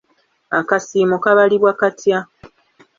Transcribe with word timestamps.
Akasiimo 0.59 1.17
kabalibwa 1.23 1.71
katya? 1.79 2.17